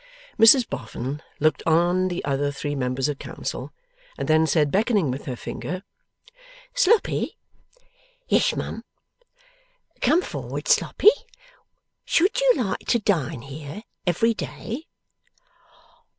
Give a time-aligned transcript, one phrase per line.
[0.39, 3.71] Mrs Boffin looked on the other three members of Council,
[4.17, 5.83] and then said, beckoning with her finger:
[6.73, 7.37] 'Sloppy.'
[8.27, 8.83] 'Yes, mum.'
[10.01, 11.11] 'Come forward, Sloppy.
[12.03, 14.87] Should you like to dine here every day?